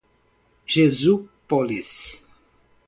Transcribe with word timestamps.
Jesúpolis 0.65 2.25